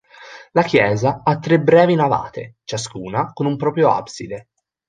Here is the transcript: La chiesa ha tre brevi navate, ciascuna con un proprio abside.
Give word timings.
La 0.53 0.63
chiesa 0.63 1.21
ha 1.23 1.37
tre 1.37 1.61
brevi 1.61 1.93
navate, 1.93 2.55
ciascuna 2.63 3.29
con 3.33 3.45
un 3.45 3.55
proprio 3.55 3.91
abside. 3.91 4.47